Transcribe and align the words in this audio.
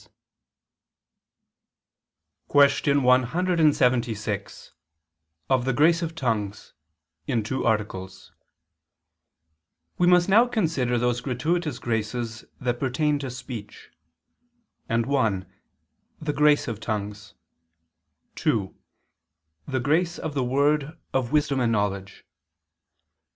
_______________________QUESTION 2.47 3.03
176 3.03 4.73
OF 5.47 5.65
THE 5.65 5.73
GRACE 5.73 6.01
OF 6.01 6.15
TONGUES 6.15 6.73
(In 7.27 7.43
Two 7.43 7.63
Articles) 7.63 8.31
We 9.99 10.07
must 10.07 10.27
now 10.27 10.47
consider 10.47 10.97
those 10.97 11.21
gratuitous 11.21 11.77
graces 11.77 12.45
that 12.59 12.79
pertain 12.79 13.19
to 13.19 13.29
speech, 13.29 13.91
and 14.89 15.05
(1) 15.05 15.45
the 16.19 16.33
grace 16.33 16.67
of 16.67 16.79
tongues; 16.79 17.35
(2) 18.37 18.73
the 19.67 19.79
grace 19.79 20.17
of 20.17 20.33
the 20.33 20.43
word 20.43 20.97
of 21.13 21.31
wisdom 21.31 21.59
and 21.59 21.71
knowledge. 21.71 22.25